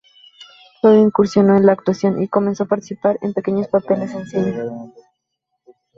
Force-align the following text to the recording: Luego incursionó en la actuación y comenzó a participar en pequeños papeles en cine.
Luego 0.81 0.97
incursionó 0.99 1.55
en 1.55 1.67
la 1.67 1.73
actuación 1.73 2.23
y 2.23 2.27
comenzó 2.27 2.63
a 2.63 2.67
participar 2.67 3.19
en 3.21 3.35
pequeños 3.35 3.67
papeles 3.67 4.11
en 4.15 4.25
cine. 4.25 4.71